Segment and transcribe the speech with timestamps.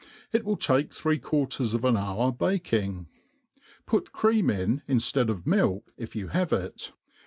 [0.31, 3.05] It will take three quarters oi an hour baking.
[3.85, 6.91] Put cream in, inftead of milk, jf you have it.